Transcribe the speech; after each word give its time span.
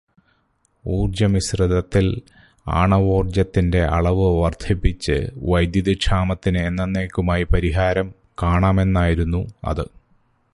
ഊർജമിശ്രിതത്തിൽ 0.85 2.07
ആണവോർജത്തിന്റെ 2.69 3.83
അളവ് 3.87 4.41
വർധിപ്പിച്ച് 4.41 5.17
വൈദ്യുതി 5.49 5.93
ക്ഷാമത്തിന് 5.93 6.59
എന്നന്നേക്കുമായി 6.59 7.43
പരിഹാരം 7.43 8.09
കാണാമെന്നായിരുന്നു 8.43 9.41
അത്. 9.65 9.85